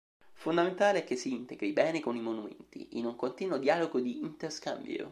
Fondamentale 0.33 1.01
è 1.03 1.03
che 1.03 1.15
s'integri 1.15 1.73
bene 1.73 1.99
con 1.99 2.15
i 2.15 2.21
monumenti, 2.21 2.97
in 2.97 3.05
un 3.05 3.15
continuo 3.15 3.59
dialogo 3.59 3.99
di 3.99 4.17
interscambio. 4.23 4.99